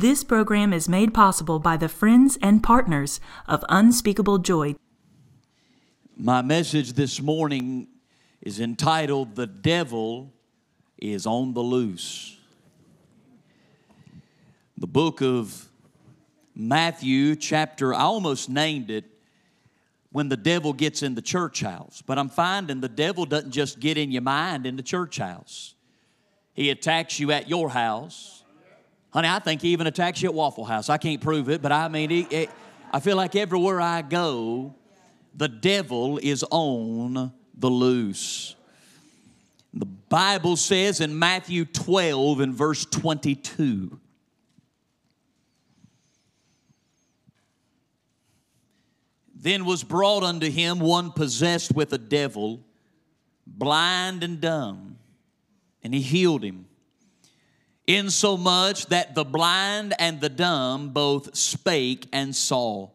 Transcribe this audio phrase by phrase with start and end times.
[0.00, 4.76] This program is made possible by the friends and partners of Unspeakable Joy.
[6.16, 7.88] My message this morning
[8.40, 10.32] is entitled The Devil
[10.98, 12.38] is on the Loose.
[14.76, 15.68] The book of
[16.54, 19.04] Matthew, chapter, I almost named it
[20.12, 23.80] when the devil gets in the church house, but I'm finding the devil doesn't just
[23.80, 25.74] get in your mind in the church house,
[26.54, 28.37] he attacks you at your house.
[29.10, 30.88] Honey, I think he even attacks you at Waffle House.
[30.90, 32.50] I can't prove it, but I mean, he, it,
[32.92, 34.74] I feel like everywhere I go,
[35.34, 38.54] the devil is on the loose.
[39.72, 43.98] The Bible says in Matthew 12 and verse 22.
[49.34, 52.64] Then was brought unto him one possessed with a devil,
[53.46, 54.98] blind and dumb,
[55.82, 56.66] and he healed him,
[57.88, 62.90] insomuch that the blind and the dumb both spake and saw.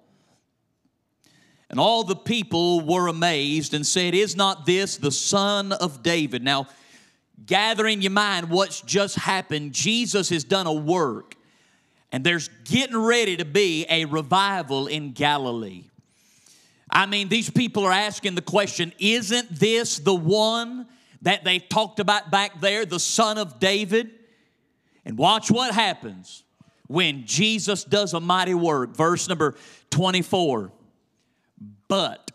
[1.70, 6.44] And all the people were amazed and said, Is not this the son of David?
[6.44, 6.68] Now,
[7.46, 9.74] gather in your mind what's just happened.
[9.74, 11.36] Jesus has done a work,
[12.12, 15.86] and there's getting ready to be a revival in Galilee.
[16.92, 20.86] I mean, these people are asking the question Isn't this the one
[21.24, 24.12] that they talked about back there, the son of David?
[25.06, 26.44] And watch what happens
[26.88, 28.96] when Jesus does a mighty work.
[28.96, 29.56] Verse number
[29.90, 30.72] 24.
[31.88, 32.32] But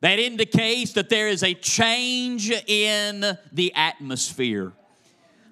[0.00, 4.72] that indicates that there is a change in the atmosphere.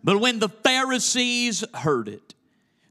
[0.03, 2.35] But when the Pharisees heard it,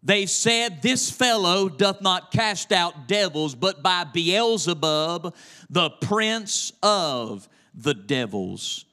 [0.01, 5.35] they said, This fellow doth not cast out devils, but by Beelzebub,
[5.69, 8.85] the prince of the devils.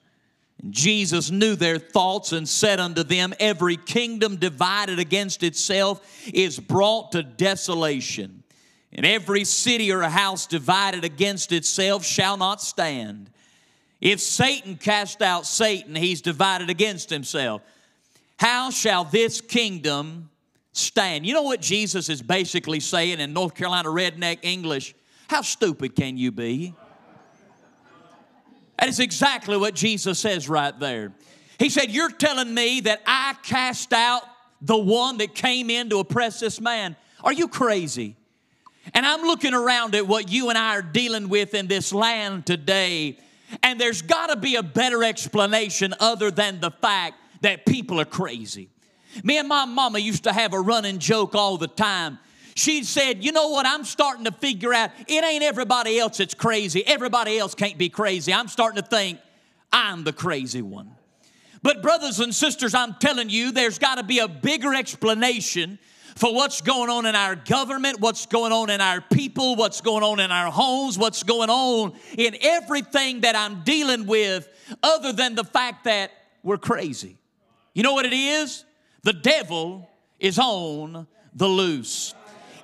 [0.70, 7.12] Jesus knew their thoughts and said unto them, Every kingdom divided against itself is brought
[7.12, 8.42] to desolation,
[8.92, 13.30] and every city or house divided against itself shall not stand.
[14.00, 17.62] If Satan cast out Satan, he's divided against himself.
[18.38, 20.30] How shall this kingdom
[20.76, 21.26] stand.
[21.26, 24.94] You know what Jesus is basically saying in North Carolina redneck English?
[25.28, 26.74] How stupid can you be?
[28.78, 31.12] That is exactly what Jesus says right there.
[31.58, 34.22] He said, You're telling me that I cast out
[34.60, 36.96] the one that came in to oppress this man.
[37.24, 38.16] Are you crazy?
[38.94, 42.46] And I'm looking around at what you and I are dealing with in this land
[42.46, 43.18] today,
[43.62, 48.06] and there's got to be a better explanation other than the fact that people are
[48.06, 48.68] crazy.
[49.24, 52.18] Me and my mama used to have a running joke all the time.
[52.56, 53.66] She said, You know what?
[53.66, 56.84] I'm starting to figure out it ain't everybody else that's crazy.
[56.86, 58.32] Everybody else can't be crazy.
[58.32, 59.20] I'm starting to think
[59.70, 60.90] I'm the crazy one.
[61.62, 65.78] But, brothers and sisters, I'm telling you, there's got to be a bigger explanation
[66.14, 70.02] for what's going on in our government, what's going on in our people, what's going
[70.02, 74.48] on in our homes, what's going on in everything that I'm dealing with,
[74.82, 76.10] other than the fact that
[76.42, 77.18] we're crazy.
[77.74, 78.64] You know what it is?
[79.02, 82.14] The devil is on the loose.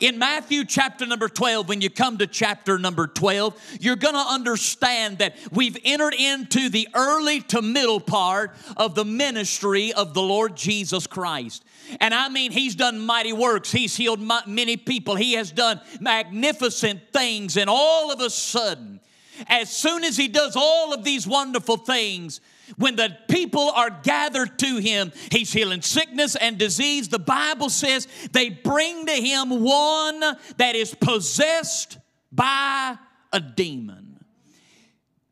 [0.03, 4.21] In Matthew chapter number 12, when you come to chapter number 12, you're going to
[4.21, 10.21] understand that we've entered into the early to middle part of the ministry of the
[10.21, 11.65] Lord Jesus Christ.
[12.01, 13.71] And I mean, he's done mighty works.
[13.71, 15.15] He's healed many people.
[15.15, 17.57] He has done magnificent things.
[17.57, 18.99] And all of a sudden,
[19.47, 22.41] as soon as he does all of these wonderful things,
[22.77, 27.09] when the people are gathered to him, he's healing sickness and disease.
[27.09, 30.21] The Bible says they bring to him one
[30.57, 31.99] that is possessed
[32.31, 32.97] by
[33.33, 34.25] a demon.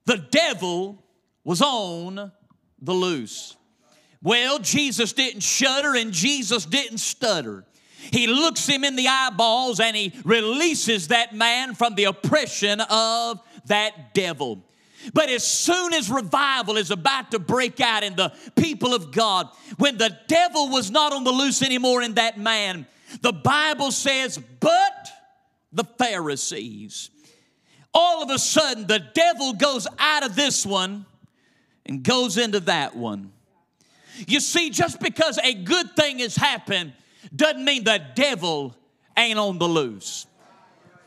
[0.06, 1.04] The devil
[1.44, 2.32] was on
[2.80, 3.56] the loose.
[4.22, 7.64] Well, Jesus didn't shudder and Jesus didn't stutter.
[8.10, 13.40] He looks him in the eyeballs and he releases that man from the oppression of
[13.66, 14.64] that devil.
[15.14, 19.48] But as soon as revival is about to break out in the people of God,
[19.78, 22.86] when the devil was not on the loose anymore in that man,
[23.22, 25.10] the Bible says, but
[25.72, 27.10] the Pharisees.
[27.92, 31.06] All of a sudden, the devil goes out of this one
[31.86, 33.32] and goes into that one.
[34.26, 36.92] You see, just because a good thing has happened
[37.34, 38.76] doesn't mean the devil
[39.16, 40.26] ain't on the loose.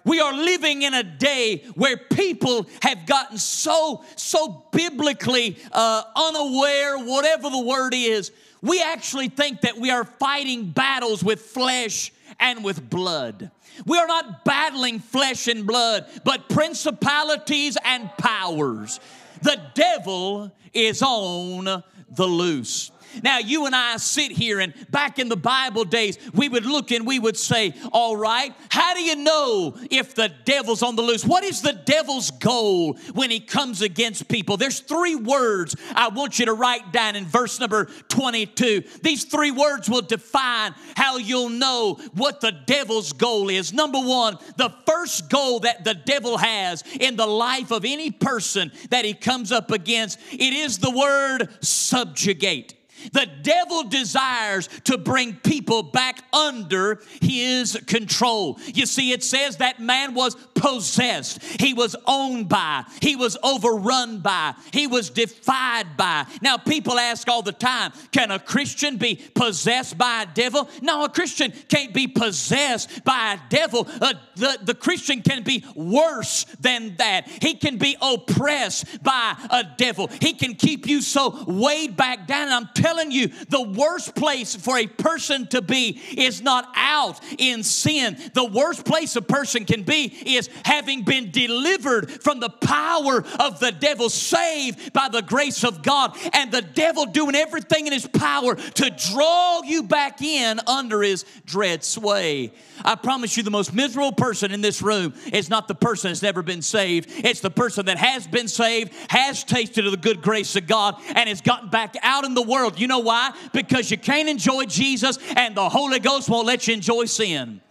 [0.05, 6.97] We are living in a day where people have gotten so, so biblically uh, unaware,
[6.99, 8.31] whatever the word is.
[8.61, 13.51] We actually think that we are fighting battles with flesh and with blood.
[13.85, 18.99] We are not battling flesh and blood, but principalities and powers.
[19.41, 22.91] The devil is on the loose.
[23.21, 26.91] Now, you and I sit here, and back in the Bible days, we would look
[26.91, 31.01] and we would say, All right, how do you know if the devil's on the
[31.01, 31.25] loose?
[31.25, 34.57] What is the devil's goal when he comes against people?
[34.57, 38.83] There's three words I want you to write down in verse number 22.
[39.01, 43.73] These three words will define how you'll know what the devil's goal is.
[43.73, 48.71] Number one, the first goal that the devil has in the life of any person
[48.89, 52.75] that he comes up against, it is the word subjugate.
[53.11, 58.59] The devil desires to bring people back under his control.
[58.73, 64.19] You see, it says that man was possessed, he was owned by, he was overrun
[64.19, 66.25] by, he was defied by.
[66.41, 70.69] Now, people ask all the time can a Christian be possessed by a devil?
[70.81, 73.87] No, a Christian can't be possessed by a devil.
[74.01, 77.27] Uh, the, the Christian can be worse than that.
[77.27, 82.49] He can be oppressed by a devil, he can keep you so weighed back down.
[82.49, 87.19] I'm telling telling you, the worst place for a person to be is not out
[87.39, 88.17] in sin.
[88.33, 93.59] The worst place a person can be is having been delivered from the power of
[93.59, 98.07] the devil, saved by the grace of God, and the devil doing everything in his
[98.07, 102.53] power to draw you back in under his dread sway.
[102.85, 106.21] I promise you, the most miserable person in this room is not the person that's
[106.21, 107.09] never been saved.
[107.09, 110.95] It's the person that has been saved, has tasted of the good grace of God,
[111.15, 112.79] and has gotten back out in the world.
[112.83, 113.31] You know why?
[113.53, 117.61] Because you can't enjoy Jesus, and the Holy Ghost won't let you enjoy sin.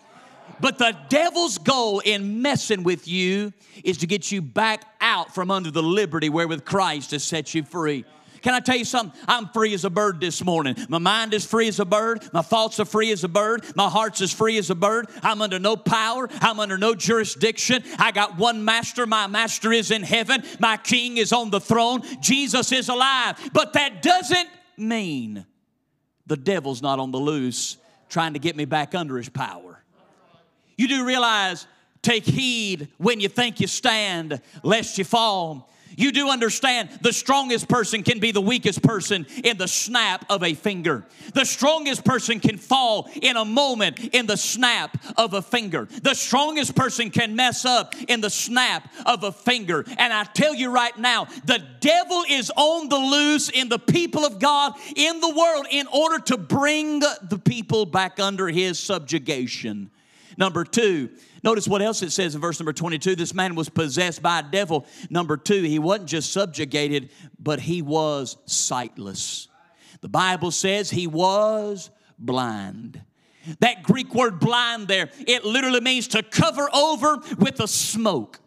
[0.59, 3.53] But the devil's goal in messing with you
[3.85, 7.62] is to get you back out from under the liberty wherewith Christ has set you
[7.62, 8.06] free.
[8.41, 9.20] Can I tell you something?
[9.29, 10.76] I'm free as a bird this morning.
[10.88, 12.26] My mind is free as a bird.
[12.32, 13.67] My thoughts are free as a bird.
[13.76, 15.09] My heart's as free as a bird.
[15.23, 16.26] I'm under no power.
[16.41, 17.85] I'm under no jurisdiction.
[17.99, 19.06] I got one master.
[19.06, 20.43] My master is in heaven.
[20.59, 22.00] My king is on the throne.
[22.23, 23.38] Jesus is alive.
[23.53, 25.46] But that doesn't mean
[26.26, 27.76] the devil's not on the loose
[28.08, 29.82] trying to get me back under his power.
[30.76, 31.66] You do realize,
[32.02, 35.70] take heed when you think you stand, lest you fall.
[35.96, 40.42] You do understand the strongest person can be the weakest person in the snap of
[40.42, 41.06] a finger.
[41.34, 45.88] The strongest person can fall in a moment in the snap of a finger.
[46.02, 49.84] The strongest person can mess up in the snap of a finger.
[49.98, 54.24] And I tell you right now, the devil is on the loose in the people
[54.24, 59.90] of God in the world in order to bring the people back under his subjugation.
[60.36, 61.10] Number two,
[61.42, 64.42] Notice what else it says in verse number 22 this man was possessed by a
[64.42, 64.86] devil.
[65.10, 69.48] Number two, he wasn't just subjugated, but he was sightless.
[70.00, 73.02] The Bible says he was blind.
[73.60, 78.38] That Greek word blind there, it literally means to cover over with a smoke.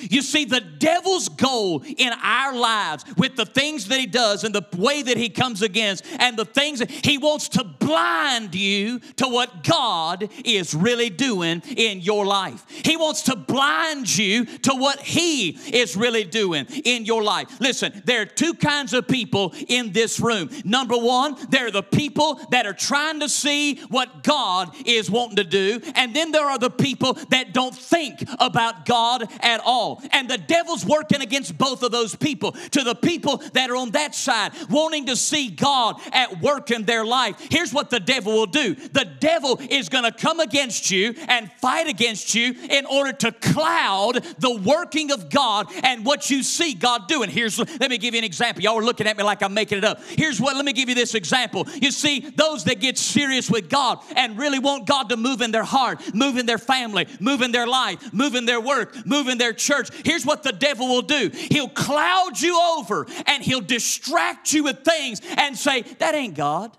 [0.00, 4.54] You see, the devil's goal in our lives with the things that he does and
[4.54, 9.00] the way that he comes against and the things that he wants to blind you
[9.16, 12.64] to what God is really doing in your life.
[12.68, 17.60] He wants to blind you to what he is really doing in your life.
[17.60, 20.50] Listen, there are two kinds of people in this room.
[20.64, 25.36] Number one, there are the people that are trying to see what God is wanting
[25.36, 29.89] to do, and then there are the people that don't think about God at all.
[30.12, 32.52] And the devil's working against both of those people.
[32.52, 36.84] To the people that are on that side, wanting to see God at work in
[36.84, 40.90] their life, here's what the devil will do the devil is going to come against
[40.90, 46.30] you and fight against you in order to cloud the working of God and what
[46.30, 47.30] you see God doing.
[47.30, 48.62] Here's, let me give you an example.
[48.62, 50.02] Y'all are looking at me like I'm making it up.
[50.02, 51.66] Here's what, let me give you this example.
[51.80, 55.50] You see, those that get serious with God and really want God to move in
[55.50, 59.28] their heart, move in their family, move in their life, move in their work, move
[59.28, 63.42] in their church, church, here's what the devil will do he'll cloud you over and
[63.42, 66.76] he'll distract you with things and say, That ain't God.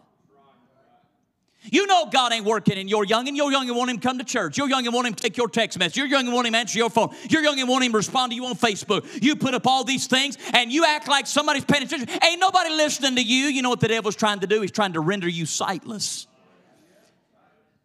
[1.64, 4.08] You know God ain't working in your young, and your young and want him to
[4.08, 4.58] come to church.
[4.58, 5.96] Your young and want him to take your text message.
[5.96, 7.14] Your young and want him to answer your phone.
[7.30, 9.06] Your young and want him to respond to you on Facebook.
[9.22, 12.10] You put up all these things and you act like somebody's paying attention.
[12.24, 13.46] Ain't nobody listening to you.
[13.46, 14.62] You know what the devil's trying to do?
[14.62, 16.26] He's trying to render you sightless.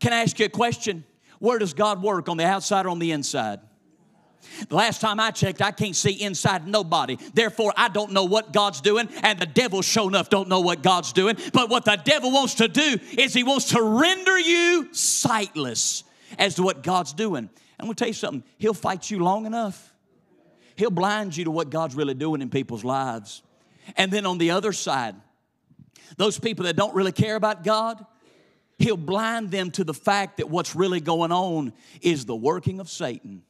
[0.01, 1.05] Can I ask you a question?
[1.39, 3.61] Where does God work, on the outside or on the inside?
[4.69, 7.17] The last time I checked, I can't see inside nobody.
[7.35, 10.83] Therefore, I don't know what God's doing, and the devil, sure enough, don't know what
[10.83, 11.37] God's doing.
[11.53, 16.05] But what the devil wants to do is he wants to render you sightless
[16.39, 17.49] as to what God's doing.
[17.79, 19.93] I'm gonna tell you something, he'll fight you long enough.
[20.77, 23.43] He'll blind you to what God's really doing in people's lives.
[23.97, 25.15] And then on the other side,
[26.17, 28.05] those people that don't really care about God,
[28.79, 31.73] He'll blind them to the fact that what's really going on
[32.03, 33.43] is the working of Satan.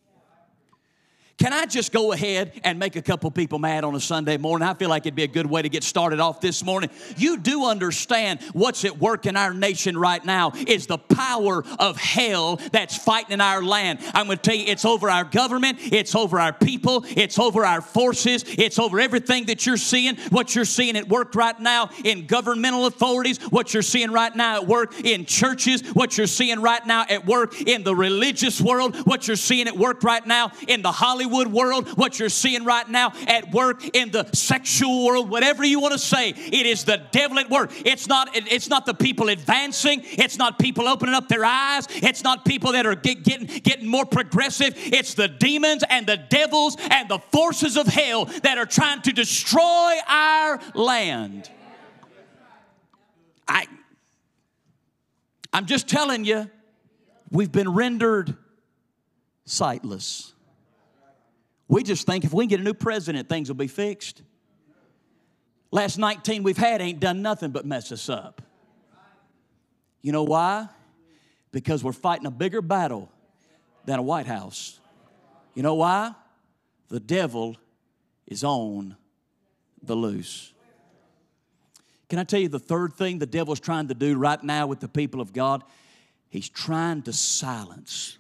[1.39, 4.67] Can I just go ahead and make a couple people mad on a Sunday morning?
[4.67, 6.89] I feel like it'd be a good way to get started off this morning.
[7.19, 11.99] You do understand what's at work in our nation right now is the power of
[11.99, 13.99] hell that's fighting in our land.
[14.15, 17.67] I'm going to tell you, it's over our government, it's over our people, it's over
[17.67, 21.91] our forces, it's over everything that you're seeing, what you're seeing at work right now
[22.03, 26.63] in governmental authorities, what you're seeing right now at work in churches, what you're seeing
[26.63, 30.51] right now at work in the religious world, what you're seeing at work right now
[30.67, 35.05] in the Hollywood Hollywood world, what you're seeing right now at work in the sexual
[35.07, 37.73] world, whatever you want to say, it is the devil at work.
[37.85, 42.23] It's not, it's not the people advancing, it's not people opening up their eyes, it's
[42.23, 44.75] not people that are get, getting, getting more progressive.
[44.77, 49.13] It's the demons and the devils and the forces of hell that are trying to
[49.13, 51.51] destroy our land.
[53.49, 53.67] I,
[55.53, 56.51] I'm just telling you,
[57.31, 58.37] we've been rendered
[59.45, 60.33] sightless.
[61.69, 64.23] We just think if we get a new president, things will be fixed.
[65.71, 68.43] Last 19 we've had ain't done nothing but mess us up.
[70.01, 70.69] You know why?
[71.51, 73.11] Because we're fighting a bigger battle
[73.85, 74.79] than a White House.
[75.55, 76.15] You know why?
[76.89, 77.57] The devil
[78.27, 78.97] is on
[79.83, 80.53] the loose.
[82.09, 84.79] Can I tell you the third thing the devil's trying to do right now with
[84.79, 85.65] the people of God?
[86.29, 88.19] He's trying to silence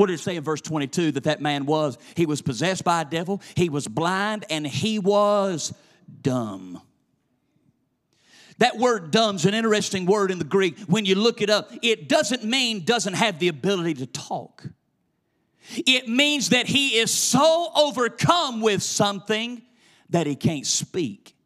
[0.00, 1.98] what did it say in verse 22 that that man was?
[2.16, 5.74] He was possessed by a devil, he was blind, and he was
[6.22, 6.80] dumb.
[8.56, 10.78] That word dumb is an interesting word in the Greek.
[10.86, 14.64] When you look it up, it doesn't mean doesn't have the ability to talk.
[15.68, 19.60] It means that he is so overcome with something
[20.08, 21.36] that he can't speak.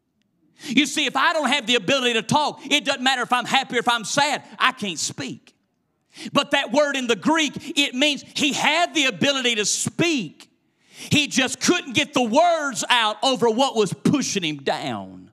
[0.61, 3.47] You see, if I don't have the ability to talk, it doesn't matter if I'm
[3.47, 5.54] happy or if I'm sad, I can't speak.
[6.33, 10.51] But that word in the Greek, it means he had the ability to speak.
[10.89, 15.24] He just couldn't get the words out over what was pushing him down.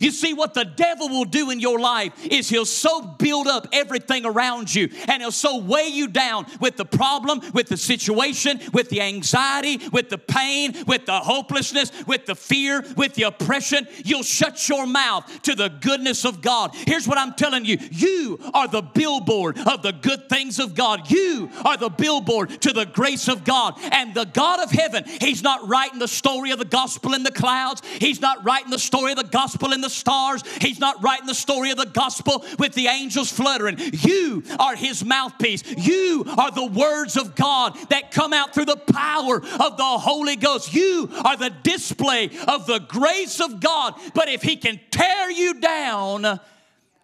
[0.00, 3.66] You see, what the devil will do in your life is he'll so build up
[3.72, 8.60] everything around you and he'll so weigh you down with the problem, with the situation,
[8.72, 13.86] with the anxiety, with the pain, with the hopelessness, with the fear, with the oppression.
[14.04, 16.74] You'll shut your mouth to the goodness of God.
[16.74, 21.10] Here's what I'm telling you you are the billboard of the good things of God.
[21.10, 23.74] You are the billboard to the grace of God.
[23.92, 27.32] And the God of heaven, He's not writing the story of the gospel in the
[27.32, 30.42] clouds, He's not writing the story of the gospel in the stars.
[30.60, 33.76] He's not writing the story of the gospel with the angels fluttering.
[33.92, 35.62] You are his mouthpiece.
[35.76, 40.36] You are the words of God that come out through the power of the Holy
[40.36, 40.72] Ghost.
[40.74, 43.94] You are the display of the grace of God.
[44.14, 46.40] But if he can tear you down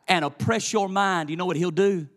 [0.09, 2.09] and oppress your mind, you know what he'll do?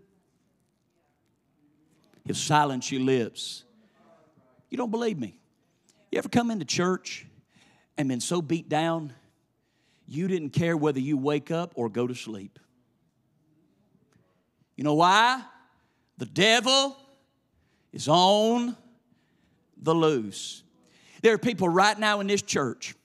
[2.25, 3.63] He'll silence your lips.
[4.69, 5.39] You don't believe me?
[6.11, 7.25] You ever come into church
[7.97, 9.13] and been so beat down
[10.07, 12.59] you didn't care whether you wake up or go to sleep.
[14.75, 15.43] You know why?
[16.17, 16.97] The devil
[17.91, 18.77] is on
[19.75, 20.63] the loose.
[21.21, 22.95] There are people right now in this church.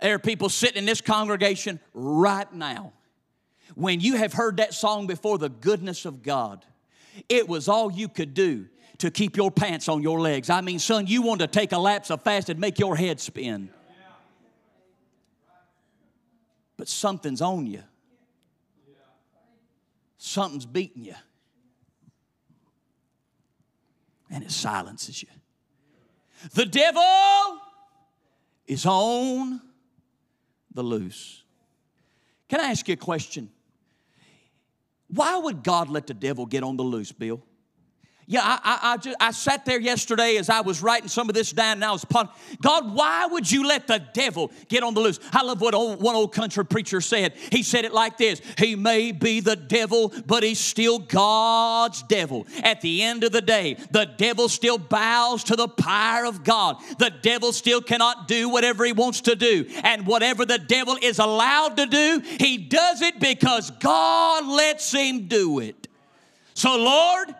[0.00, 2.92] There are people sitting in this congregation right now.
[3.74, 6.64] When you have heard that song before, the goodness of God,
[7.28, 8.66] it was all you could do
[8.98, 10.50] to keep your pants on your legs.
[10.50, 13.20] I mean, son, you wanted to take a lapse of fast and make your head
[13.20, 13.70] spin
[16.80, 17.82] but something's on you.
[20.16, 21.14] Something's beating you.
[24.30, 25.28] And it silences you.
[26.54, 27.58] The devil
[28.66, 29.60] is on
[30.72, 31.44] the loose.
[32.48, 33.50] Can I ask you a question?
[35.08, 37.42] Why would God let the devil get on the loose, Bill?
[38.30, 41.34] Yeah, I, I, I, just, I sat there yesterday as I was writing some of
[41.34, 44.94] this down and I was pondering, God, why would you let the devil get on
[44.94, 45.18] the loose?
[45.32, 47.32] I love what old, one old country preacher said.
[47.50, 52.46] He said it like this He may be the devil, but he's still God's devil.
[52.62, 56.76] At the end of the day, the devil still bows to the power of God.
[57.00, 59.66] The devil still cannot do whatever he wants to do.
[59.82, 65.26] And whatever the devil is allowed to do, he does it because God lets him
[65.26, 65.88] do it.
[66.54, 67.34] So, Lord,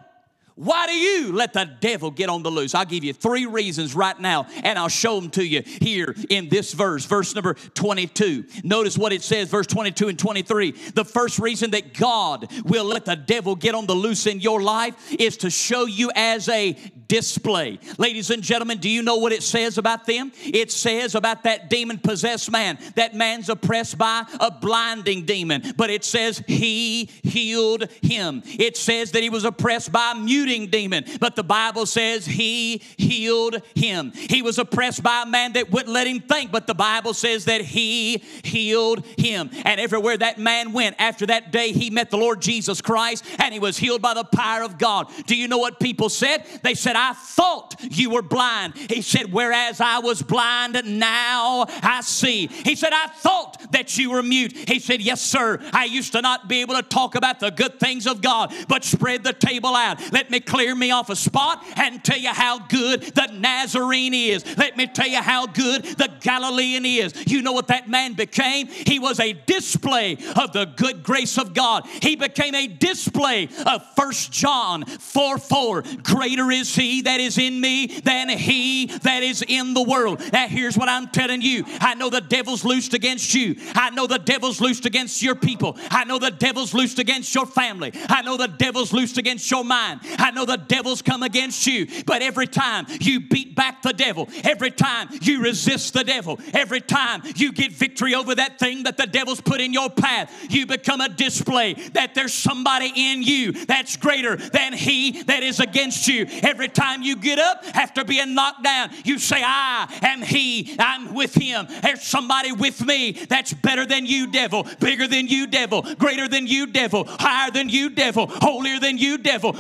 [0.61, 2.75] why do you let the devil get on the loose?
[2.75, 6.51] I'll give you three reasons right now, and I'll show them to you here in
[6.51, 8.45] this verse, verse number 22.
[8.63, 10.73] Notice what it says, verse 22 and 23.
[10.95, 14.61] The first reason that God will let the devil get on the loose in your
[14.61, 16.77] life is to show you as a
[17.11, 17.81] display.
[17.99, 20.31] Ladies and gentlemen, do you know what it says about them?
[20.45, 22.79] It says about that demon possessed man.
[22.95, 28.43] That man's oppressed by a blinding demon, but it says he healed him.
[28.47, 30.15] It says that he was oppressed by a
[30.51, 34.13] muting demon, but the Bible says he healed him.
[34.13, 37.45] He was oppressed by a man that wouldn't let him think, but the Bible says
[37.45, 39.51] that he healed him.
[39.65, 43.55] And everywhere that man went after that day, he met the Lord Jesus Christ and
[43.55, 45.09] he was healed by the power of God.
[45.27, 46.45] Do you know what people said?
[46.63, 48.77] They said, I thought you were blind.
[48.77, 52.47] He said, Whereas I was blind, now I see.
[52.49, 54.57] He said, I thought that you were mute.
[54.69, 55.61] He said, Yes, sir.
[55.73, 58.85] I used to not be able to talk about the good things of God, but
[58.85, 60.01] spread the table out.
[60.13, 64.45] Let me clear me off a spot and tell you how good the Nazarene is.
[64.57, 67.15] Let me tell you how good the Galilean is.
[67.27, 68.67] You know what that man became?
[68.67, 71.87] He was a display of the good grace of God.
[72.03, 75.83] He became a display of First John 4 4.
[76.03, 80.23] Greater is he that is in me than he that is in the world.
[80.33, 83.57] Now, here's what I'm telling you I know the devil's loosed against you.
[83.75, 85.77] I know the devil's loosed against your people.
[85.91, 87.93] I know the devil's loosed against your family.
[88.09, 90.01] I know the devil's loosed against your mind.
[90.21, 91.87] I know the devil's come against you.
[92.07, 96.81] But every time you beat back the devil, every time you resist the devil, every
[96.81, 100.67] time you get victory over that thing that the devil's put in your path, you
[100.67, 106.07] become a display that there's somebody in you that's greater than he that is against
[106.07, 106.27] you.
[106.43, 111.15] Every time you get up after being knocked down, you say, I am he, I'm
[111.15, 111.67] with him.
[111.83, 116.47] There's somebody with me that's better than you, devil, bigger than you, devil, greater than
[116.47, 119.53] you, devil, higher than you, devil, holier than you, devil,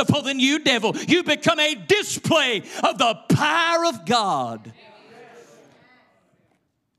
[0.00, 0.96] wonderful than you, devil.
[0.96, 4.72] You become a display of the power of God.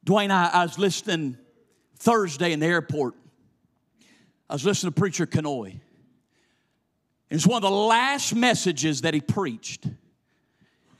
[0.05, 1.37] Dwayne, I, I was listening
[1.97, 3.15] Thursday in the airport.
[4.49, 5.79] I was listening to Preacher Kanoy.
[7.29, 9.87] It's one of the last messages that he preached.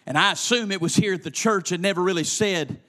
[0.05, 2.79] And I assume it was here at the church and never really said,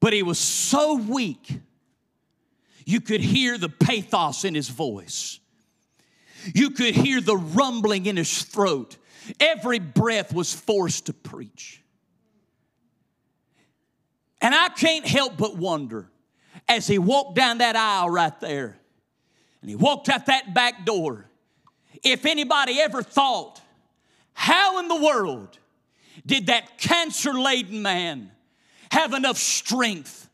[0.00, 1.60] but he was so weak,
[2.86, 5.38] you could hear the pathos in his voice.
[6.52, 8.96] You could hear the rumbling in his throat.
[9.40, 11.82] Every breath was forced to preach.
[14.40, 16.10] And I can't help but wonder
[16.68, 18.76] as he walked down that aisle right there
[19.60, 21.24] and he walked out that back door,
[22.02, 23.62] if anybody ever thought,
[24.34, 25.58] how in the world
[26.26, 28.30] did that cancer laden man
[28.90, 30.28] have enough strength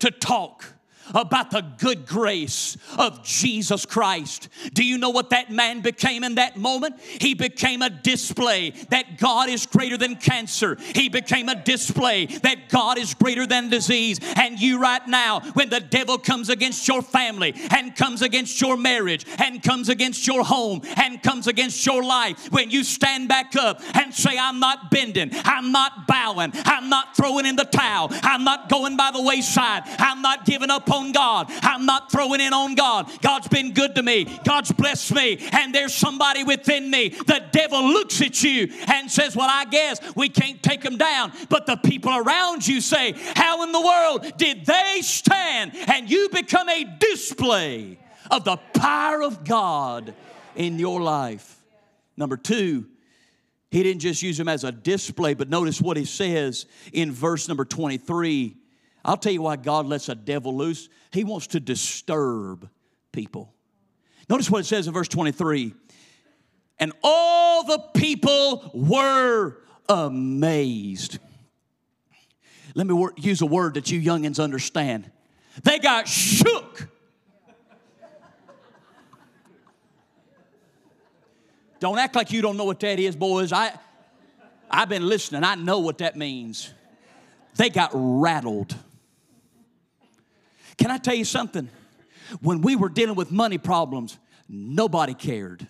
[0.00, 0.64] to talk?
[1.14, 4.48] About the good grace of Jesus Christ.
[4.72, 7.00] Do you know what that man became in that moment?
[7.00, 10.76] He became a display that God is greater than cancer.
[10.94, 14.18] He became a display that God is greater than disease.
[14.36, 18.76] And you, right now, when the devil comes against your family and comes against your
[18.76, 23.54] marriage and comes against your home and comes against your life, when you stand back
[23.56, 28.08] up and say, I'm not bending, I'm not bowing, I'm not throwing in the towel,
[28.10, 31.46] I'm not going by the wayside, I'm not giving up on God.
[31.62, 33.10] I'm not throwing in on God.
[33.22, 34.26] God's been good to me.
[34.44, 35.38] God's blessed me.
[35.52, 37.10] And there's somebody within me.
[37.10, 41.32] The devil looks at you and says, Well, I guess we can't take them down.
[41.48, 45.72] But the people around you say, How in the world did they stand?
[45.86, 47.98] And you become a display
[48.30, 50.14] of the power of God
[50.54, 51.62] in your life.
[52.16, 52.86] Number two,
[53.70, 57.48] he didn't just use him as a display, but notice what he says in verse
[57.48, 58.56] number 23
[59.06, 60.88] I'll tell you why God lets a devil loose.
[61.12, 62.68] He wants to disturb
[63.12, 63.54] people.
[64.28, 65.72] Notice what it says in verse 23
[66.78, 71.18] and all the people were amazed.
[72.74, 75.10] Let me use a word that you youngins understand.
[75.62, 76.88] They got shook.
[81.78, 83.52] Don't act like you don't know what that is, boys.
[83.52, 83.72] I,
[84.70, 85.44] I've been listening.
[85.44, 86.72] I know what that means.
[87.56, 88.74] They got rattled.
[90.78, 91.68] Can I tell you something?
[92.40, 95.66] When we were dealing with money problems, nobody cared.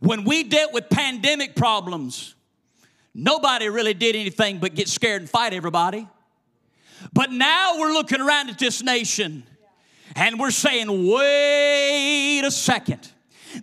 [0.00, 2.34] When we dealt with pandemic problems,
[3.14, 6.06] nobody really did anything but get scared and fight everybody.
[7.12, 9.44] But now we're looking around at this nation
[10.14, 13.10] and we're saying, wait a second.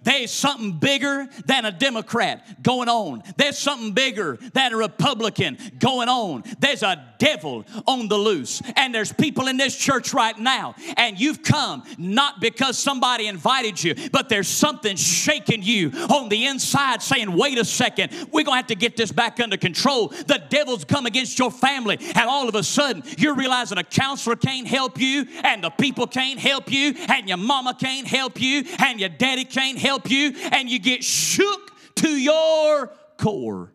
[0.03, 3.23] There's something bigger than a Democrat going on.
[3.37, 6.43] There's something bigger than a Republican going on.
[6.59, 8.61] There's a devil on the loose.
[8.75, 13.83] And there's people in this church right now, and you've come not because somebody invited
[13.83, 18.53] you, but there's something shaking you on the inside saying, wait a second, we're going
[18.53, 20.09] to have to get this back under control.
[20.09, 24.35] The devil's come against your family, and all of a sudden you're realizing a counselor
[24.35, 28.63] can't help you, and the people can't help you, and your mama can't help you,
[28.79, 33.71] and your daddy can't help you, and you get shook to your core.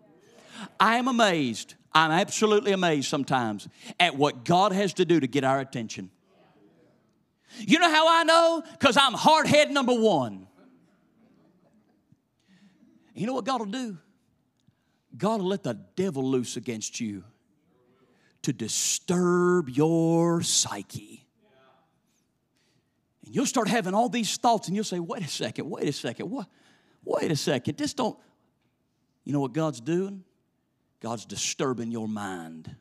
[0.79, 1.75] I am amazed.
[1.93, 3.69] I'm absolutely amazed sometimes
[3.99, 6.11] at what God has to do to get our attention.
[7.59, 8.63] You know how I know?
[8.73, 10.47] Because I'm hard head number one.
[13.15, 13.99] You know what God will do?
[15.17, 17.25] God will let the devil loose against you
[18.43, 21.20] to disturb your psyche.
[23.31, 25.93] And you'll start having all these thoughts and you'll say, wait a second, wait a
[25.93, 26.49] second, what?
[27.05, 28.19] Wait a second, just don't.
[29.23, 30.25] You know what God's doing?
[30.99, 32.75] God's disturbing your mind.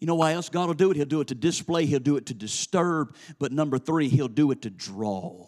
[0.00, 0.96] You know why else God will do it?
[0.96, 4.52] He'll do it to display, He'll do it to disturb, but number three, He'll do
[4.52, 5.46] it to draw.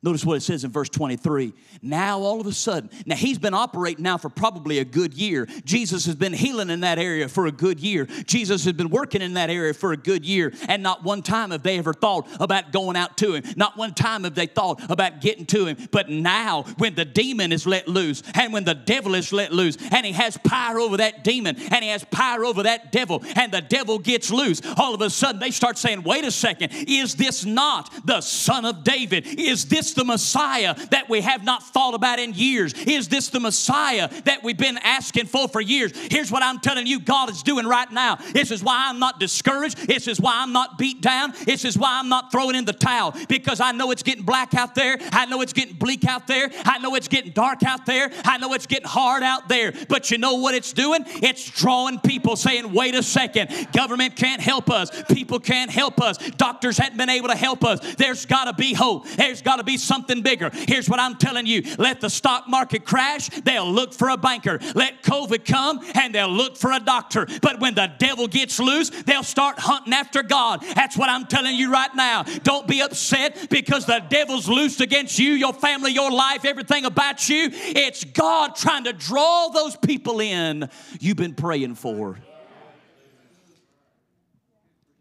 [0.00, 1.52] Notice what it says in verse 23.
[1.82, 5.48] Now, all of a sudden, now he's been operating now for probably a good year.
[5.64, 8.06] Jesus has been healing in that area for a good year.
[8.24, 10.52] Jesus has been working in that area for a good year.
[10.68, 13.42] And not one time have they ever thought about going out to him.
[13.56, 15.76] Not one time have they thought about getting to him.
[15.90, 19.76] But now, when the demon is let loose and when the devil is let loose
[19.90, 23.50] and he has power over that demon and he has power over that devil and
[23.50, 27.16] the devil gets loose, all of a sudden they start saying, wait a second, is
[27.16, 29.26] this not the son of David?
[29.26, 32.74] Is this this the Messiah that we have not thought about in years?
[32.86, 35.92] Is this the Messiah that we've been asking for for years?
[36.10, 38.16] Here's what I'm telling you God is doing right now.
[38.32, 39.86] This is why I'm not discouraged.
[39.86, 41.32] This is why I'm not beat down.
[41.44, 44.54] This is why I'm not throwing in the towel because I know it's getting black
[44.54, 44.98] out there.
[45.12, 46.50] I know it's getting bleak out there.
[46.64, 48.10] I know it's getting dark out there.
[48.24, 49.72] I know it's getting hard out there.
[49.88, 51.02] But you know what it's doing?
[51.06, 54.90] It's drawing people saying, wait a second, government can't help us.
[55.08, 56.18] People can't help us.
[56.32, 57.80] Doctors haven't been able to help us.
[57.96, 59.06] There's got to be hope.
[59.08, 60.50] There's got to be something bigger.
[60.52, 64.58] Here's what I'm telling you let the stock market crash, they'll look for a banker.
[64.74, 67.26] Let COVID come, and they'll look for a doctor.
[67.40, 70.62] But when the devil gets loose, they'll start hunting after God.
[70.74, 72.24] That's what I'm telling you right now.
[72.42, 77.28] Don't be upset because the devil's loosed against you, your family, your life, everything about
[77.28, 77.48] you.
[77.52, 80.68] It's God trying to draw those people in
[81.00, 82.18] you've been praying for.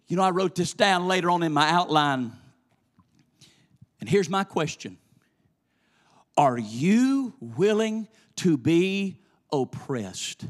[0.08, 2.32] You know, I wrote this down later on in my outline.
[4.00, 4.98] And here's my question
[6.38, 8.08] Are you willing
[8.38, 10.46] to be oppressed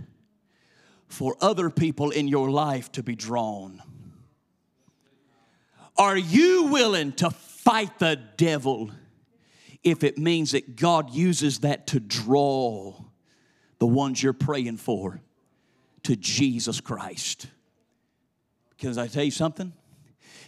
[1.07, 3.81] for other people in your life to be drawn?
[5.97, 8.91] Are you willing to fight the devil
[9.83, 12.93] if it means that God uses that to draw
[13.79, 15.21] the ones you're praying for
[16.03, 17.47] to Jesus Christ?
[18.69, 19.73] Because I tell you something?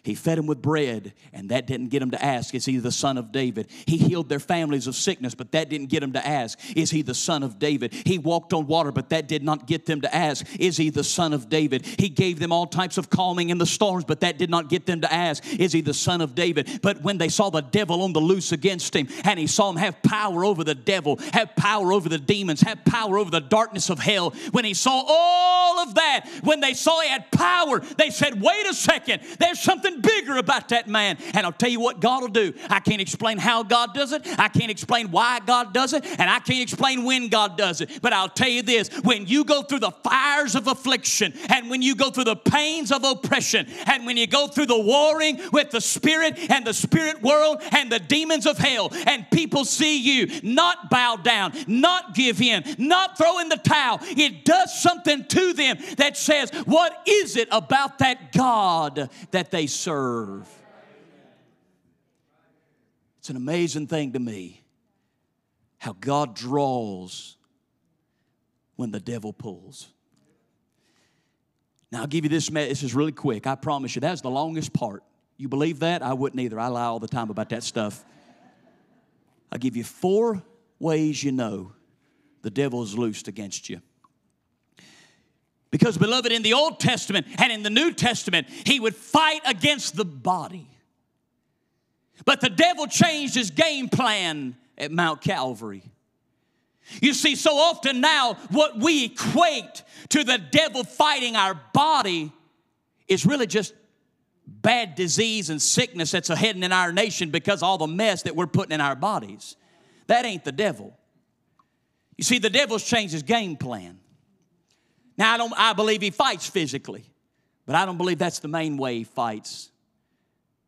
[0.10, 2.92] He fed them with bread, and that didn't get them to ask, Is he the
[2.92, 3.68] son of David?
[3.86, 7.04] He healed their families of sickness, but that didn't get them to ask, Is he
[7.04, 7.94] the son of David?
[7.94, 11.04] He walked on water, but that did not get them to ask, Is he the
[11.04, 11.86] son of David?
[11.86, 14.88] He gave them all types of calming in the storms, but that did not get
[14.88, 16.80] them to ask, Is he the son of David?
[16.82, 19.76] But when they saw the devil on the loose against him, and he saw him
[19.76, 23.92] have power over the devil, have power over the demons, have power over the darkness
[23.92, 28.10] of hell, when he saw all of that, when they saw he had power, they
[28.10, 31.18] said, Wait a second, there's something bigger about that man.
[31.34, 32.54] And I'll tell you what God will do.
[32.70, 36.30] I can't explain how God does it, I can't explain why God does it, and
[36.30, 38.02] I can't explain when God does it.
[38.02, 41.82] But I'll tell you this when you go through the fires of affliction, and when
[41.82, 45.72] you go through the pains of oppression, and when you go through the warring with
[45.72, 50.40] the spirit and the spirit world and the demons of hell, and people see you
[50.44, 55.54] not bow down, not give in, not throw in the towel, it does something to
[55.54, 60.48] them that says, What is it about that God that they serve.
[63.20, 64.64] It's an amazing thing to me
[65.78, 67.38] how God draws
[68.76, 69.88] when the devil pulls.
[71.92, 72.50] Now, I'll give you this.
[72.50, 73.48] This is really quick.
[73.48, 74.02] I promise you.
[74.02, 75.04] That's the longest part.
[75.38, 76.02] You believe that?
[76.04, 76.60] I wouldn't either.
[76.60, 78.04] I lie all the time about that stuff.
[79.52, 80.44] I'll give you four
[80.80, 81.74] ways you know
[82.42, 83.82] the devil is loosed against you.
[85.72, 89.96] Because, beloved, in the Old Testament and in the New Testament, he would fight against
[89.96, 90.68] the body.
[92.26, 95.84] But the devil changed his game plan at Mount Calvary.
[97.02, 102.32] You see, so often now, what we equate to the devil fighting our body
[103.08, 103.74] is really just
[104.48, 108.48] bad disease and sickness that's heading in our nation because all the mess that we're
[108.48, 109.56] putting in our bodies.
[110.08, 110.98] That ain't the devil.
[112.18, 114.00] You see, the devil's changed his game plan.
[115.20, 117.04] Now, I, don't, I believe he fights physically,
[117.66, 119.70] but I don't believe that's the main way he fights.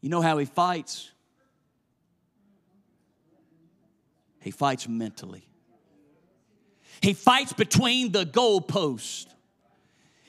[0.01, 1.09] You know how he fights?
[4.41, 5.47] He fights mentally.
[7.01, 9.27] He fights between the goalposts.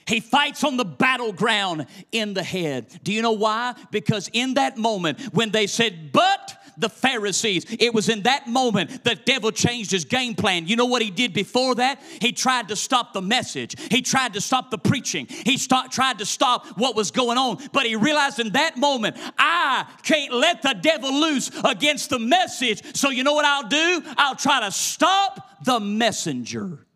[0.06, 3.00] He fights on the battleground in the head.
[3.02, 3.74] Do you know why?
[3.90, 7.64] Because in that moment, when they said, But the Pharisees.
[7.80, 10.66] It was in that moment the devil changed his game plan.
[10.66, 12.02] You know what he did before that?
[12.20, 16.26] He tried to stop the message, he tried to stop the preaching, he tried to
[16.26, 17.58] stop what was going on.
[17.72, 22.94] But he realized in that moment, I can't let the devil loose against the message.
[22.94, 24.02] So you know what I'll do?
[24.18, 26.86] I'll try to stop the messenger.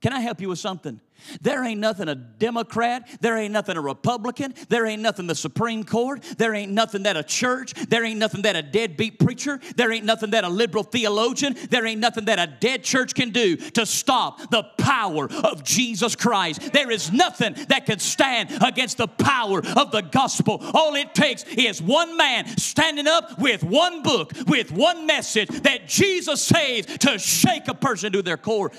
[0.00, 1.00] Can I help you with something?
[1.40, 5.84] There ain't nothing a Democrat, there ain't nothing a Republican, there ain't nothing the Supreme
[5.84, 9.92] Court, there ain't nothing that a church, there ain't nothing that a deadbeat preacher, there
[9.92, 13.56] ain't nothing that a liberal theologian, there ain't nothing that a dead church can do
[13.56, 16.72] to stop the power of Jesus Christ.
[16.72, 20.62] There is nothing that can stand against the power of the gospel.
[20.74, 25.88] All it takes is one man standing up with one book, with one message that
[25.88, 28.70] Jesus saves to shake a person to their core.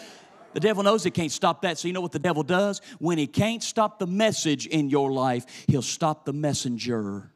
[0.56, 1.78] The devil knows he can't stop that.
[1.78, 2.80] So, you know what the devil does?
[3.00, 7.30] When he can't stop the message in your life, he'll stop the messenger.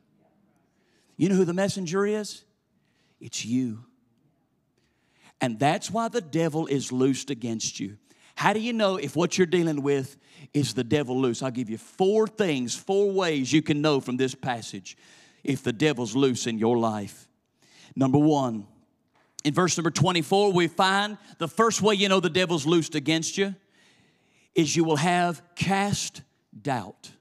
[1.17, 2.45] You know who the messenger is?
[3.19, 3.83] It's you.
[5.41, 7.97] And that's why the devil is loosed against you.
[8.35, 10.15] How do you know if what you're dealing with
[10.53, 11.43] is the devil loose?
[11.43, 14.95] I'll give you four things, four ways you can know from this passage
[15.43, 17.27] if the devil's loose in your life.
[17.97, 18.65] Number one,
[19.43, 23.37] in verse number 24, we find the first way you know the devil's loosed against
[23.37, 23.55] you
[24.55, 26.21] is you will have cast
[26.61, 27.11] doubt.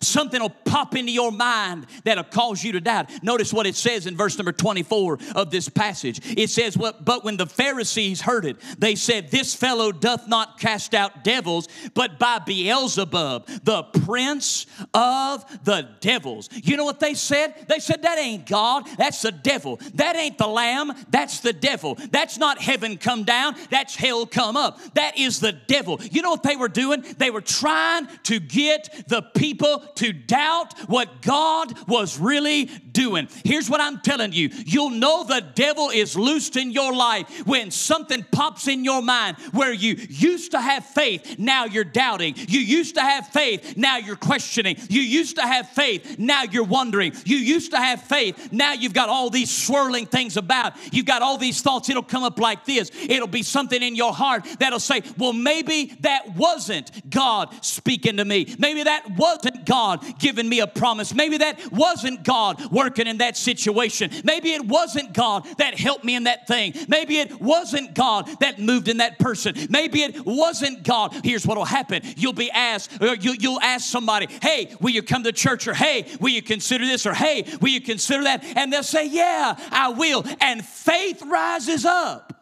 [0.00, 3.10] Something will pop into your mind that'll cause you to doubt.
[3.22, 6.20] Notice what it says in verse number 24 of this passage.
[6.36, 10.58] It says, What But when the Pharisees heard it, they said, This fellow doth not
[10.58, 16.48] cast out devils, but by Beelzebub, the prince of the devils.
[16.52, 17.54] You know what they said?
[17.68, 19.80] They said, That ain't God, that's the devil.
[19.94, 21.98] That ain't the Lamb, that's the devil.
[22.10, 24.80] That's not heaven come down, that's hell come up.
[24.94, 26.00] That is the devil.
[26.10, 27.04] You know what they were doing?
[27.18, 33.28] They were trying to get the people to doubt what God was really doing.
[33.44, 37.70] Here's what I'm telling you you'll know the devil is loosed in your life when
[37.70, 42.34] something pops in your mind where you used to have faith, now you're doubting.
[42.36, 44.76] You used to have faith, now you're questioning.
[44.88, 47.12] You used to have faith, now you're wondering.
[47.24, 50.74] You used to have faith, now you've got all these swirling things about.
[50.92, 51.88] You've got all these thoughts.
[51.88, 55.96] It'll come up like this it'll be something in your heart that'll say, Well, maybe
[56.00, 58.54] that wasn't God speaking to me.
[58.58, 59.71] Maybe that wasn't God
[60.18, 61.14] giving me a promise.
[61.14, 64.10] Maybe that wasn't God working in that situation.
[64.24, 66.74] Maybe it wasn't God that helped me in that thing.
[66.88, 69.54] Maybe it wasn't God that moved in that person.
[69.70, 71.14] Maybe it wasn't God.
[71.24, 75.02] Here's what will happen you'll be asked, or you, you'll ask somebody, hey, will you
[75.02, 75.66] come to church?
[75.66, 77.06] Or hey, will you consider this?
[77.06, 78.44] Or hey, will you consider that?
[78.56, 80.24] And they'll say, yeah, I will.
[80.40, 82.32] And faith rises up.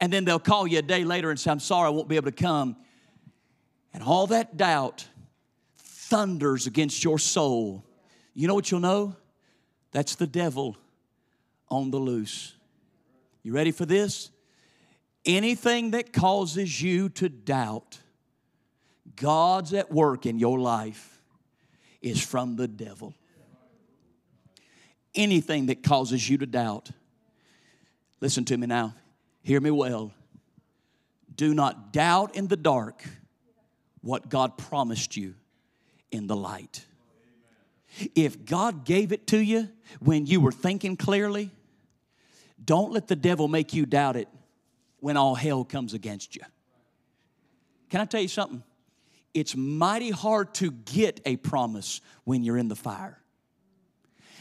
[0.00, 2.16] And then they'll call you a day later and say, I'm sorry, I won't be
[2.16, 2.76] able to come.
[3.92, 5.06] And all that doubt
[6.14, 7.84] thunders against your soul,
[8.34, 9.16] you know what you'll know?
[9.90, 10.76] That's the devil
[11.68, 12.54] on the loose.
[13.42, 14.30] You ready for this?
[15.24, 17.98] Anything that causes you to doubt
[19.16, 21.20] God's at work in your life
[22.00, 23.12] is from the devil.
[25.16, 26.90] Anything that causes you to doubt,
[28.20, 28.94] listen to me now,
[29.42, 30.12] hear me well.
[31.34, 33.02] Do not doubt in the dark
[34.00, 35.34] what God promised you
[36.14, 36.86] in the light.
[38.14, 39.68] If God gave it to you
[40.00, 41.50] when you were thinking clearly,
[42.64, 44.28] don't let the devil make you doubt it
[45.00, 46.42] when all hell comes against you.
[47.90, 48.62] Can I tell you something?
[49.34, 53.18] It's mighty hard to get a promise when you're in the fire.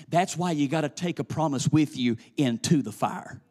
[0.09, 3.41] That's why you got to take a promise with you into the fire.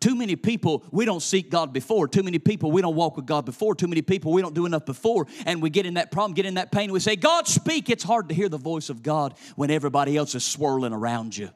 [0.00, 2.08] Too many people, we don't seek God before.
[2.08, 3.74] Too many people, we don't walk with God before.
[3.74, 5.26] Too many people, we don't do enough before.
[5.44, 6.92] And we get in that problem, get in that pain.
[6.92, 7.90] We say, God, speak.
[7.90, 11.50] It's hard to hear the voice of God when everybody else is swirling around you.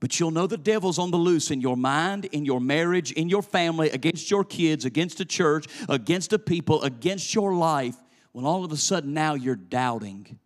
[0.00, 3.30] But you'll know the devil's on the loose in your mind, in your marriage, in
[3.30, 7.96] your family, against your kids, against the church, against the people, against your life,
[8.32, 10.38] when all of a sudden now you're doubting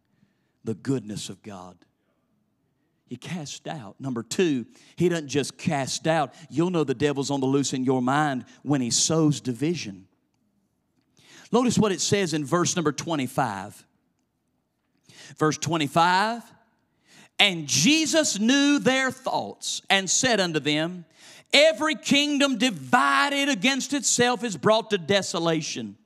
[0.63, 1.77] the goodness of God.
[3.09, 3.97] He cast out.
[3.99, 4.67] Number two,
[4.97, 6.35] he doesn't just cast out.
[6.51, 10.07] You'll know the devil's on the loose in your mind when he sows division.
[11.51, 13.87] Notice what it says in verse number 25.
[15.37, 16.43] Verse 25,
[17.39, 21.05] and Jesus knew their thoughts and said unto them,
[21.53, 25.97] Every kingdom divided against itself is brought to desolation,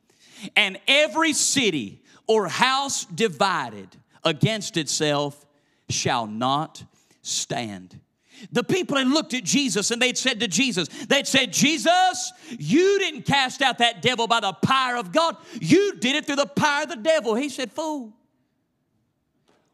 [0.57, 3.88] and every city or house divided
[4.25, 5.45] against itself
[5.88, 6.85] shall not
[7.23, 7.99] stand.
[8.51, 12.99] The people had looked at Jesus and they'd said to Jesus, they'd said, Jesus, you
[12.99, 15.37] didn't cast out that devil by the power of God.
[15.61, 17.35] You did it through the power of the devil.
[17.35, 18.13] He said, Fool,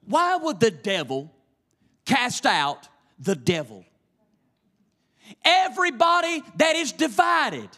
[0.05, 1.33] why would the devil
[2.09, 3.85] cast out the devil.
[5.45, 7.69] Everybody that is divided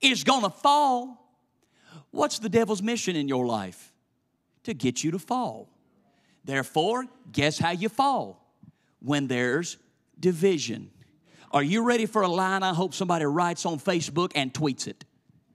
[0.00, 1.34] is gonna fall.
[2.12, 3.92] What's the devil's mission in your life?
[4.64, 5.68] To get you to fall.
[6.44, 8.45] Therefore, guess how you fall?
[9.06, 9.76] When there's
[10.18, 10.90] division.
[11.52, 15.04] Are you ready for a line I hope somebody writes on Facebook and tweets it?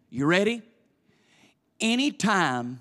[0.09, 0.61] You ready?
[1.81, 2.79] Anytime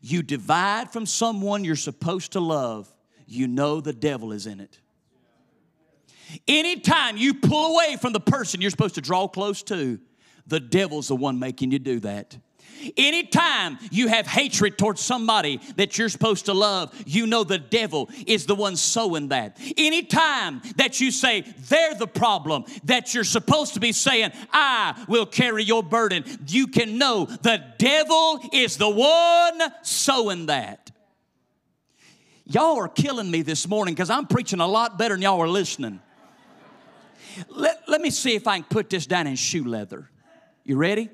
[0.00, 2.90] you divide from someone you're supposed to love,
[3.26, 4.80] you know the devil is in it.
[6.48, 10.00] Anytime you pull away from the person you're supposed to draw close to,
[10.46, 12.38] the devil's the one making you do that.
[12.96, 18.10] Anytime you have hatred towards somebody that you're supposed to love, you know the devil
[18.26, 19.58] is the one sowing that.
[19.76, 25.26] Anytime that you say they're the problem, that you're supposed to be saying, I will
[25.26, 30.90] carry your burden, you can know the devil is the one sowing that.
[32.46, 35.48] Y'all are killing me this morning because I'm preaching a lot better than y'all are
[35.48, 36.00] listening.
[37.48, 40.10] Let, let me see if I can put this down in shoe leather.
[40.62, 41.08] You ready?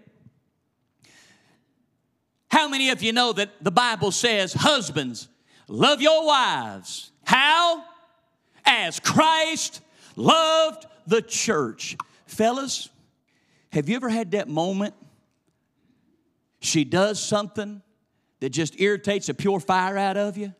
[2.50, 5.28] How many of you know that the Bible says, Husbands,
[5.68, 7.12] love your wives?
[7.24, 7.84] How?
[8.64, 9.80] As Christ
[10.16, 11.96] loved the church.
[12.26, 12.88] Fellas,
[13.72, 14.94] have you ever had that moment?
[16.60, 17.82] She does something
[18.40, 20.52] that just irritates a pure fire out of you?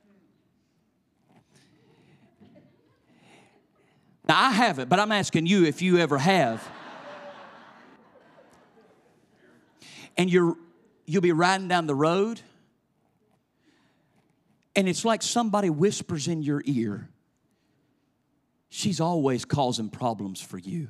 [4.28, 6.66] Now, I haven't, but I'm asking you if you ever have.
[10.16, 10.56] And you're
[11.10, 12.40] you'll be riding down the road
[14.76, 17.08] and it's like somebody whispers in your ear
[18.68, 20.88] she's always causing problems for you.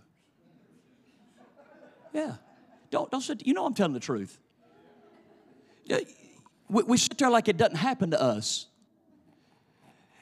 [2.13, 2.35] Yeah.
[2.91, 4.39] Don't, don't sit you know i'm telling the truth.
[6.69, 8.67] We, we sit there like it doesn't happen to us.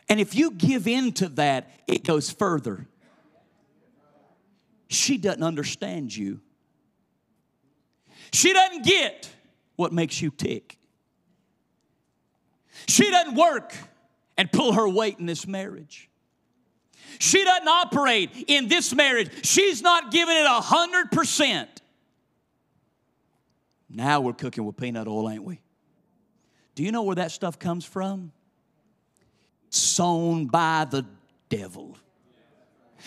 [0.09, 2.87] And if you give in to that it goes further.
[4.87, 6.41] She doesn't understand you.
[8.33, 9.29] She doesn't get
[9.79, 10.77] what makes you tick.
[12.88, 13.73] She doesn't work
[14.37, 16.11] and pull her weight in this marriage.
[17.21, 19.31] She doesn't operate in this marriage.
[19.47, 21.81] She's not giving it a hundred percent.
[23.88, 25.61] Now we're cooking with peanut oil, ain't we?
[26.75, 28.33] Do you know where that stuff comes from?
[29.71, 31.07] Sown by the
[31.49, 31.97] devil.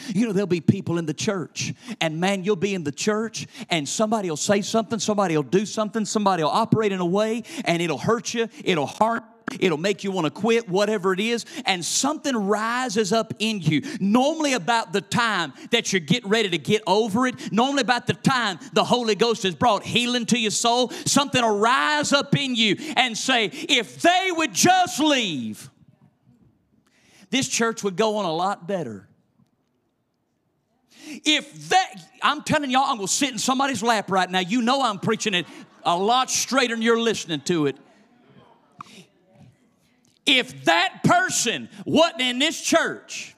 [0.09, 3.47] You know, there'll be people in the church, and man, you'll be in the church,
[3.69, 7.43] and somebody will say something, somebody will do something, somebody will operate in a way,
[7.65, 9.23] and it'll hurt you, it'll harm
[9.59, 13.81] It'll make you want to quit, whatever it is, and something rises up in you.
[13.99, 18.13] Normally, about the time that you get ready to get over it, normally about the
[18.13, 22.55] time the Holy Ghost has brought healing to your soul, something will rise up in
[22.55, 25.69] you and say, If they would just leave,
[27.29, 29.07] this church would go on a lot better.
[31.25, 34.39] If that, I'm telling y'all, I'm gonna sit in somebody's lap right now.
[34.39, 35.45] You know I'm preaching it
[35.83, 37.77] a lot straighter than you're listening to it.
[40.25, 43.35] If that person wasn't in this church,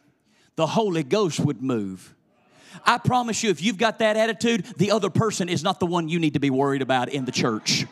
[0.55, 2.13] the Holy Ghost would move.
[2.85, 6.09] I promise you, if you've got that attitude, the other person is not the one
[6.09, 7.85] you need to be worried about in the church.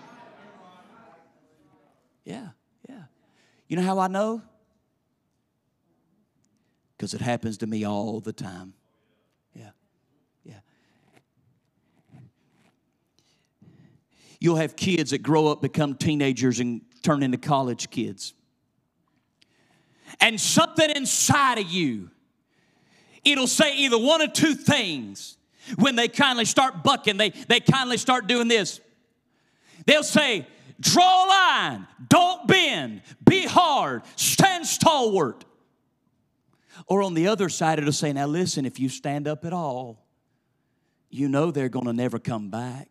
[2.25, 2.49] Yeah,
[2.87, 3.03] yeah.
[3.67, 4.41] You know how I know?
[6.97, 8.73] Because it happens to me all the time.
[14.41, 18.33] You'll have kids that grow up, become teenagers, and turn into college kids.
[20.19, 22.09] And something inside of you,
[23.23, 25.37] it'll say either one or two things
[25.77, 28.81] when they kindly start bucking, they, they kindly start doing this.
[29.85, 30.47] They'll say,
[30.79, 35.45] draw a line, don't bend, be hard, stand stalwart.
[36.87, 40.03] Or on the other side, it'll say, now listen, if you stand up at all,
[41.11, 42.87] you know they're gonna never come back.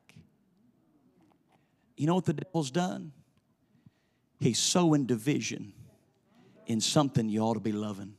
[2.01, 3.13] You know what the devil's done?
[4.39, 5.75] He's sowing division
[6.65, 8.15] in something you ought to be loving.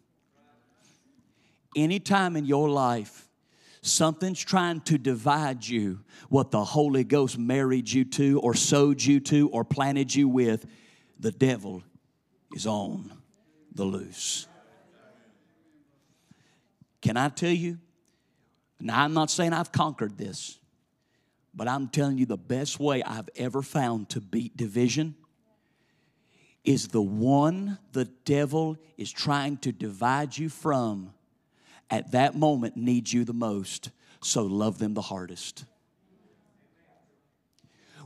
[1.75, 3.27] Anytime in your life,
[3.81, 9.19] something's trying to divide you, what the Holy Ghost married you to, or sowed you
[9.21, 10.67] to, or planted you with,
[11.19, 11.81] the devil
[12.53, 13.11] is on
[13.73, 14.45] the loose.
[17.01, 17.79] Can I tell you?
[18.79, 20.59] Now, I'm not saying I've conquered this.
[21.53, 25.15] But I'm telling you, the best way I've ever found to beat division
[26.63, 31.13] is the one the devil is trying to divide you from
[31.89, 33.89] at that moment needs you the most.
[34.21, 35.65] So love them the hardest.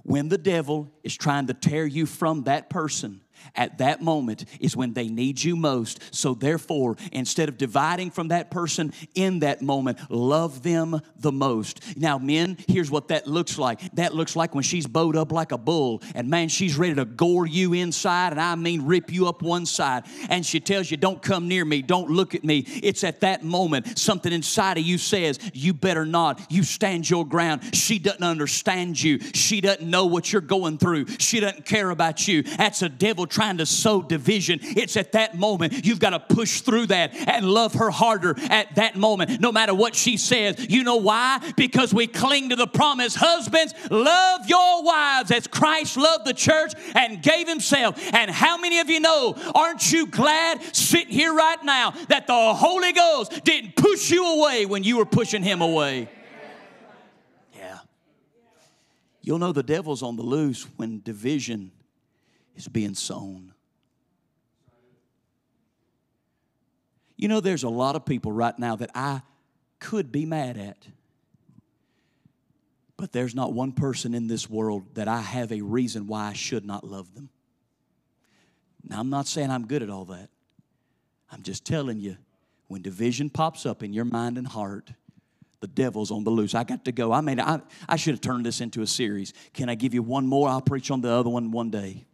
[0.04, 3.22] When the devil is trying to tear you from that person
[3.56, 6.00] at that moment is when they need you most.
[6.14, 11.98] So, therefore, instead of dividing from that person in that moment, love them the most.
[11.98, 15.52] Now, men, here's what that looks like that looks like when she's bowed up like
[15.52, 19.28] a bull, and man, she's ready to gore you inside, and I mean rip you
[19.28, 20.04] up one side.
[20.30, 22.60] And she tells you, Don't come near me, don't look at me.
[22.60, 26.52] It's at that moment something inside of you says, You better not.
[26.52, 27.76] You stand your ground.
[27.76, 32.28] She doesn't understand you, she doesn't know what you're going through, she doesn't care about
[32.28, 32.44] you.
[32.44, 34.59] That's a devil trying to sow division.
[34.61, 38.76] It's at that moment you've got to push through that and love her harder at
[38.76, 40.67] that moment, no matter what she says.
[40.69, 41.39] You know why?
[41.55, 43.15] Because we cling to the promise.
[43.15, 47.99] Husbands, love your wives as Christ loved the church and gave himself.
[48.13, 52.53] And how many of you know, aren't you glad sitting here right now that the
[52.53, 56.09] Holy Ghost didn't push you away when you were pushing him away?
[57.55, 57.80] Yeah.
[59.21, 61.71] You'll know the devil's on the loose when division
[62.56, 63.53] is being sown.
[67.18, 69.22] You know, there's a lot of people right now that I
[69.80, 70.88] could be mad at.
[72.97, 76.34] But there's not one person in this world that I have a reason why I
[76.34, 77.30] should not love them.
[78.88, 80.30] Now, I'm not saying I'm good at all that.
[81.32, 82.18] I'm just telling you,
[82.68, 84.91] when division pops up in your mind and heart,
[85.60, 86.53] the devil's on the loose.
[86.53, 87.12] I got to go.
[87.12, 89.34] I mean, I, I should have turned this into a series.
[89.53, 90.47] Can I give you one more?
[90.47, 92.06] I'll preach on the other one one day.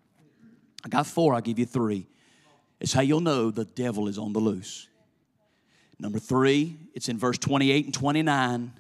[0.83, 2.07] I got four, I'll give you three.
[2.79, 4.87] It's how you'll know the devil is on the loose.
[5.99, 8.73] Number three, it's in verse 28 and 29.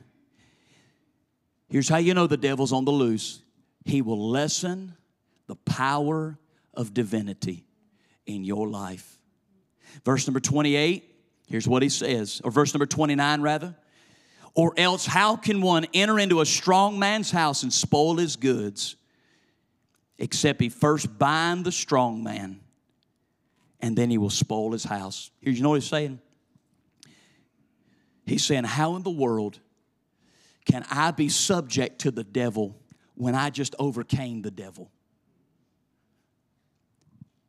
[1.69, 3.41] Here's how you know the devil's on the loose
[3.85, 4.95] he will lessen
[5.47, 6.37] the power
[6.73, 7.65] of divinity
[8.25, 9.17] in your life.
[10.05, 11.03] Verse number 28,
[11.47, 13.75] here's what he says, or verse number 29 rather.
[14.53, 18.97] Or else, how can one enter into a strong man's house and spoil his goods?
[20.21, 22.59] Except he first bind the strong man
[23.79, 25.31] and then he will spoil his house.
[25.41, 26.19] Here, you know what he's saying?
[28.27, 29.59] He's saying, How in the world
[30.65, 32.79] can I be subject to the devil
[33.15, 34.91] when I just overcame the devil?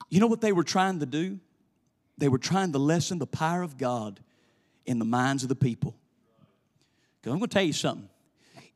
[0.09, 1.39] You know what they were trying to do?
[2.17, 4.19] They were trying to lessen the power of God
[4.87, 5.95] in the minds of the people.
[7.21, 8.09] Because I'm going to tell you something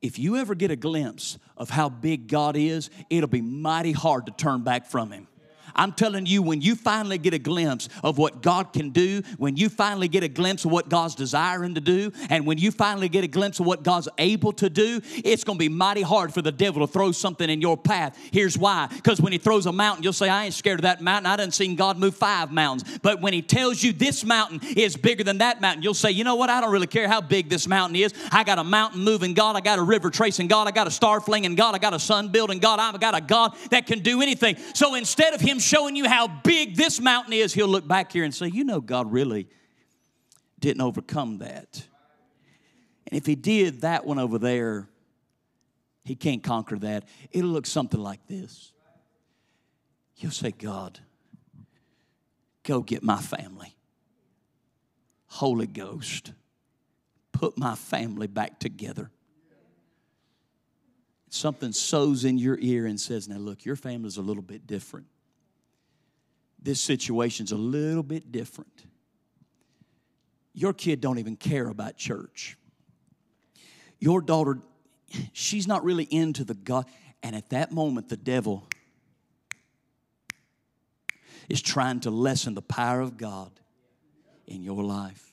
[0.03, 4.27] if you ever get a glimpse of how big God is, it'll be mighty hard
[4.27, 5.29] to turn back from Him.
[5.77, 9.57] I'm telling you, when you finally get a glimpse of what God can do, when
[9.57, 13.09] you finally get a glimpse of what God's desiring to do, and when you finally
[13.09, 16.33] get a glimpse of what God's able to do, it's going to be mighty hard
[16.33, 18.19] for the devil to throw something in your path.
[18.33, 18.89] Here's why.
[18.91, 21.27] Because when he throws a mountain, you'll say, I ain't scared of that mountain.
[21.31, 22.99] I done seen God move five mountains.
[23.03, 26.25] But when he tells you this mountain is bigger than that mountain, you'll say, you
[26.25, 26.51] know what?
[26.51, 28.15] I don't really care how big this mountain is.
[28.33, 29.57] I got a mountain moving God.
[29.57, 30.67] I got a river tracing God.
[30.67, 31.75] I got a star flinging God.
[31.75, 32.81] I got a sun building God.
[32.81, 34.57] I've got a God that can do anything.
[34.75, 38.25] So instead of him showing you how big this mountain is, he'll look back here
[38.25, 39.49] and say, You know, God really
[40.59, 41.87] didn't overcome that.
[43.07, 44.89] And if he did that one over there,
[46.05, 47.05] he can't conquer that.
[47.31, 48.73] It'll look something like this.
[50.17, 50.99] You'll say, God,
[52.63, 53.77] go get my family.
[55.27, 56.33] Holy Ghost,
[57.33, 59.11] put my family back together.
[61.29, 65.07] Something sows in your ear and says, Now look, your family's a little bit different
[66.67, 68.85] this situation's a little bit different.
[70.53, 72.59] Your kid don't even care about church.
[74.01, 74.59] Your daughter,
[75.33, 76.87] she's not really into the God.
[77.23, 78.67] And at that moment, the devil
[81.49, 83.53] is trying to lessen the power of God
[84.49, 85.33] in your life.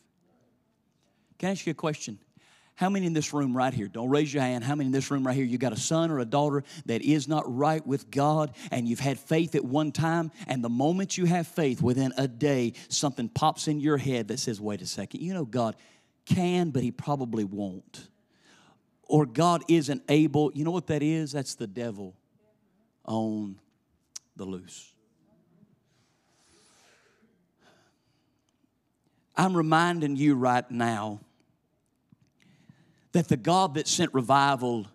[1.39, 2.19] Can I ask you a question?
[2.75, 5.11] How many in this room right here, don't raise your hand, how many in this
[5.11, 8.09] room right here, you got a son or a daughter that is not right with
[8.09, 12.13] God and you've had faith at one time, and the moment you have faith, within
[12.17, 15.75] a day, something pops in your head that says, wait a second, you know, God
[16.25, 18.07] can, but He probably won't.
[19.03, 21.33] Or God isn't able, you know what that is?
[21.33, 22.15] That's the devil
[23.05, 23.59] on
[24.35, 24.93] the loose.
[29.35, 31.21] I'm reminding you right now
[33.13, 34.87] that the God that sent revival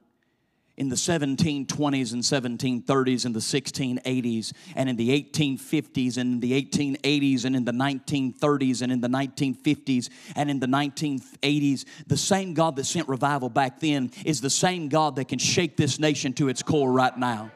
[0.76, 6.52] in the 1720s and 1730s and the 1680s and in the 1850s and in the
[6.62, 12.54] 1880s and in the 1930s and in the 1950s and in the 1980s, the same
[12.54, 16.32] God that sent revival back then is the same God that can shake this nation
[16.34, 17.50] to its core right now.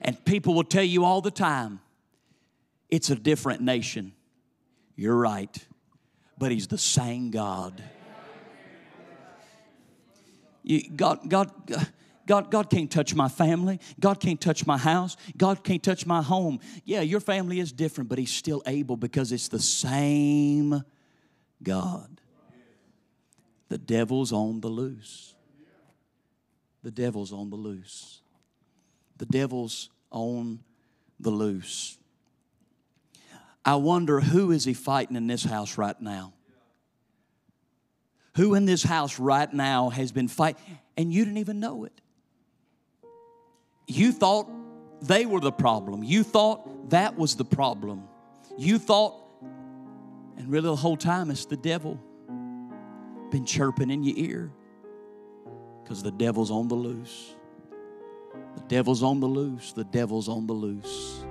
[0.00, 1.80] And people will tell you all the time,
[2.88, 4.12] it's a different nation.
[4.94, 5.54] You're right,
[6.38, 7.82] but He's the same God.
[10.96, 11.52] God, God,
[12.26, 13.78] God, God can't touch my family.
[14.00, 15.16] God can't touch my house.
[15.36, 16.60] God can't touch my home.
[16.84, 20.82] Yeah, your family is different, but He's still able because it's the same
[21.62, 22.20] God.
[23.68, 25.34] The devil's on the loose.
[26.82, 28.20] The devil's on the loose.
[29.18, 30.60] The devil's on
[31.18, 31.98] the loose.
[33.64, 36.34] I wonder who is he fighting in this house right now?
[38.36, 42.00] Who in this house right now has been fighting and you didn't even know it?
[43.86, 44.48] You thought
[45.00, 46.02] they were the problem.
[46.02, 48.04] You thought that was the problem.
[48.58, 49.14] You thought,
[50.36, 52.00] and really the whole time it's the devil
[53.30, 54.52] been chirping in your ear
[55.82, 57.34] because the devil's on the loose.
[58.56, 59.72] The devil's on the loose.
[59.72, 61.25] The devil's on the loose.